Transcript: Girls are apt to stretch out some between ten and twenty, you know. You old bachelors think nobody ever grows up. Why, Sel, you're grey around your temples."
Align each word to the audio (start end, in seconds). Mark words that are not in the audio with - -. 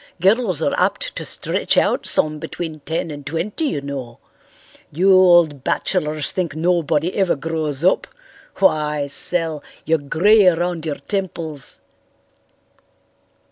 Girls 0.19 0.63
are 0.63 0.73
apt 0.79 1.15
to 1.15 1.23
stretch 1.23 1.77
out 1.77 2.07
some 2.07 2.39
between 2.39 2.79
ten 2.79 3.11
and 3.11 3.23
twenty, 3.23 3.65
you 3.65 3.81
know. 3.81 4.17
You 4.91 5.13
old 5.13 5.63
bachelors 5.63 6.31
think 6.31 6.55
nobody 6.55 7.13
ever 7.15 7.35
grows 7.35 7.83
up. 7.83 8.07
Why, 8.55 9.05
Sel, 9.05 9.63
you're 9.85 9.99
grey 9.99 10.47
around 10.47 10.87
your 10.87 10.95
temples." 10.95 11.81